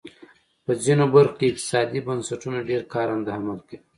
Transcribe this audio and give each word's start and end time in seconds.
په 0.65 0.71
ځینو 0.83 1.05
برخو 1.15 1.37
کې 1.39 1.45
اقتصادي 1.49 1.99
بنسټونه 2.07 2.59
ډېر 2.69 2.81
کارنده 2.93 3.31
عمل 3.37 3.57
کوي. 3.67 3.77